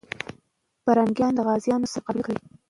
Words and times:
پرنګیان 0.83 1.31
د 1.35 1.39
غازيانو 1.47 1.91
سره 1.91 1.99
مقابله 2.01 2.23
کوي. 2.25 2.39